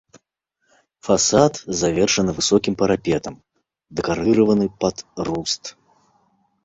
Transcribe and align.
Фасад 1.07 1.53
завершаны 1.81 2.31
высокім 2.39 2.73
парапетам, 2.81 3.35
дэкарыраваны 4.01 4.65
пад 4.85 4.95
руст. 5.29 5.63